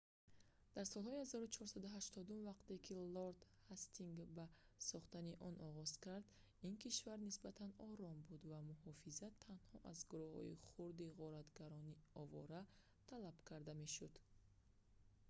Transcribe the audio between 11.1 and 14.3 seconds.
ғоратгарони овора талаб карда мешуд